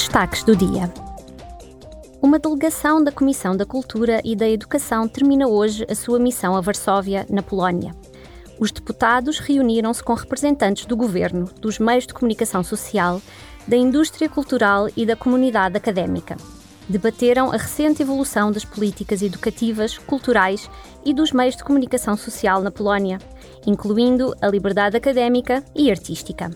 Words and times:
destaques 0.00 0.42
do 0.42 0.56
dia. 0.56 0.90
Uma 2.22 2.38
delegação 2.38 3.04
da 3.04 3.12
Comissão 3.12 3.54
da 3.54 3.66
Cultura 3.66 4.22
e 4.24 4.34
da 4.34 4.48
Educação 4.48 5.06
termina 5.06 5.46
hoje 5.46 5.86
a 5.90 5.94
sua 5.94 6.18
missão 6.18 6.56
a 6.56 6.60
Varsóvia, 6.62 7.26
na 7.28 7.42
Polónia. 7.42 7.94
Os 8.58 8.72
deputados 8.72 9.38
reuniram-se 9.38 10.02
com 10.02 10.14
representantes 10.14 10.86
do 10.86 10.96
governo, 10.96 11.50
dos 11.60 11.78
meios 11.78 12.06
de 12.06 12.14
comunicação 12.14 12.64
social, 12.64 13.20
da 13.68 13.76
indústria 13.76 14.26
cultural 14.26 14.88
e 14.96 15.04
da 15.04 15.16
comunidade 15.16 15.76
académica. 15.76 16.34
Debateram 16.88 17.52
a 17.52 17.58
recente 17.58 18.00
evolução 18.00 18.50
das 18.50 18.64
políticas 18.64 19.20
educativas, 19.20 19.98
culturais 19.98 20.70
e 21.04 21.12
dos 21.12 21.30
meios 21.30 21.56
de 21.56 21.62
comunicação 21.62 22.16
social 22.16 22.62
na 22.62 22.70
Polónia, 22.70 23.18
incluindo 23.66 24.34
a 24.40 24.48
liberdade 24.48 24.96
académica 24.96 25.62
e 25.74 25.90
artística. 25.90 26.50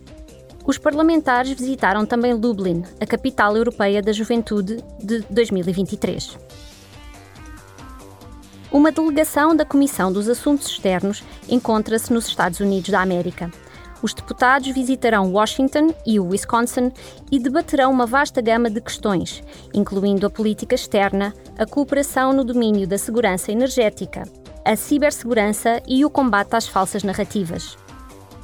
Os 0.66 0.78
parlamentares 0.78 1.52
visitaram 1.52 2.06
também 2.06 2.32
Lublin, 2.32 2.84
a 2.98 3.04
capital 3.04 3.54
europeia 3.54 4.00
da 4.00 4.12
juventude 4.12 4.82
de 4.98 5.20
2023. 5.28 6.38
Uma 8.72 8.90
delegação 8.90 9.54
da 9.54 9.66
Comissão 9.66 10.10
dos 10.10 10.26
Assuntos 10.26 10.66
Externos 10.68 11.22
encontra-se 11.48 12.10
nos 12.12 12.26
Estados 12.26 12.60
Unidos 12.60 12.88
da 12.88 13.02
América. 13.02 13.50
Os 14.02 14.14
deputados 14.14 14.68
visitarão 14.68 15.30
Washington 15.32 15.94
e 16.06 16.18
o 16.18 16.28
Wisconsin 16.28 16.90
e 17.30 17.38
debaterão 17.38 17.92
uma 17.92 18.06
vasta 18.06 18.40
gama 18.40 18.70
de 18.70 18.80
questões, 18.80 19.42
incluindo 19.72 20.26
a 20.26 20.30
política 20.30 20.74
externa, 20.74 21.34
a 21.58 21.66
cooperação 21.66 22.32
no 22.32 22.42
domínio 22.42 22.88
da 22.88 22.96
segurança 22.96 23.52
energética, 23.52 24.22
a 24.64 24.74
cibersegurança 24.74 25.82
e 25.86 26.06
o 26.06 26.10
combate 26.10 26.56
às 26.56 26.66
falsas 26.66 27.04
narrativas. 27.04 27.76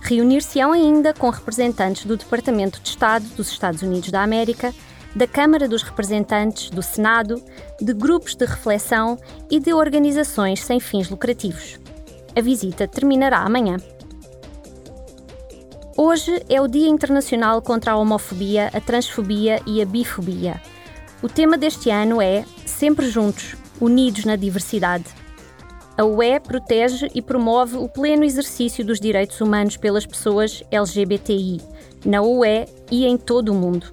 Reunir-se-ão 0.01 0.73
ainda 0.73 1.15
com 1.15 1.31
representantes 1.31 2.05
do 2.05 2.17
Departamento 2.17 2.81
de 2.81 2.89
Estado 2.89 3.25
dos 3.37 3.51
Estados 3.51 3.83
Unidos 3.83 4.11
da 4.11 4.23
América, 4.23 4.75
da 5.15 5.27
Câmara 5.27 5.69
dos 5.69 5.83
Representantes, 5.83 6.71
do 6.71 6.83
Senado, 6.83 7.43
de 7.81 7.93
grupos 7.93 8.35
de 8.35 8.45
reflexão 8.45 9.19
e 9.51 9.59
de 9.61 9.73
organizações 9.73 10.63
sem 10.63 10.81
fins 10.81 11.09
lucrativos. 11.09 11.79
A 12.37 12.41
visita 12.41 12.87
terminará 12.87 13.39
amanhã. 13.39 13.77
Hoje 15.97 16.43
é 16.49 16.61
o 16.61 16.69
Dia 16.69 16.89
Internacional 16.89 17.61
contra 17.61 17.93
a 17.93 17.97
Homofobia, 17.97 18.71
a 18.73 18.81
Transfobia 18.81 19.61
e 19.67 19.83
a 19.83 19.85
Bifobia. 19.85 20.61
O 21.23 21.29
tema 21.29 21.59
deste 21.59 21.91
ano 21.91 22.23
é 22.23 22.45
Sempre 22.65 23.11
Juntos, 23.11 23.55
Unidos 23.81 24.25
na 24.25 24.37
Diversidade. 24.37 25.05
A 25.97 26.05
UE 26.05 26.41
protege 26.41 27.11
e 27.15 27.21
promove 27.21 27.77
o 27.77 27.89
pleno 27.89 28.25
exercício 28.25 28.85
dos 28.85 29.01
direitos 29.01 29.41
humanos 29.41 29.77
pelas 29.77 30.07
pessoas 30.07 30.63
LGBTI, 30.71 31.61
na 32.05 32.23
UE 32.23 32.67
e 32.91 33.05
em 33.07 33.17
todo 33.17 33.51
o 33.51 33.55
mundo. 33.55 33.93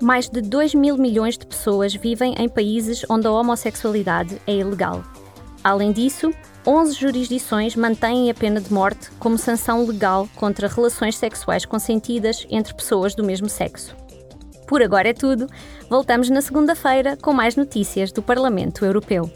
Mais 0.00 0.28
de 0.28 0.40
2 0.40 0.74
mil 0.74 0.96
milhões 0.96 1.36
de 1.36 1.46
pessoas 1.46 1.94
vivem 1.94 2.34
em 2.38 2.48
países 2.48 3.04
onde 3.10 3.26
a 3.26 3.30
homossexualidade 3.32 4.40
é 4.46 4.54
ilegal. 4.54 5.04
Além 5.62 5.92
disso, 5.92 6.32
11 6.66 6.94
jurisdições 6.94 7.76
mantêm 7.76 8.30
a 8.30 8.34
pena 8.34 8.60
de 8.60 8.72
morte 8.72 9.10
como 9.18 9.36
sanção 9.36 9.84
legal 9.86 10.26
contra 10.36 10.68
relações 10.68 11.16
sexuais 11.16 11.66
consentidas 11.66 12.46
entre 12.48 12.72
pessoas 12.72 13.14
do 13.14 13.22
mesmo 13.22 13.48
sexo. 13.48 13.94
Por 14.66 14.82
agora 14.82 15.08
é 15.08 15.12
tudo. 15.12 15.46
Voltamos 15.88 16.30
na 16.30 16.40
segunda-feira 16.40 17.16
com 17.16 17.32
mais 17.32 17.56
notícias 17.56 18.12
do 18.12 18.22
Parlamento 18.22 18.84
Europeu. 18.84 19.30